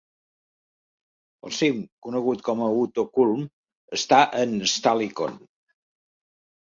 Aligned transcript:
El 1.47 1.51
cim, 1.57 1.83
conegut 2.07 2.41
com 2.47 2.63
a 2.67 2.69
Uto 2.83 3.05
Kulm, 3.17 3.43
està 3.99 4.23
en 4.39 4.55
Stallikon. 4.73 5.37